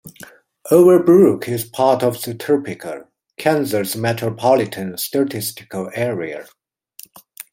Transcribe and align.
Overbrook 0.71 1.47
is 1.47 1.63
part 1.63 2.01
of 2.01 2.19
the 2.23 2.33
Topeka, 2.33 3.05
Kansas 3.37 3.95
Metropolitan 3.95 4.97
Statistical 4.97 5.91
Area. 5.93 6.47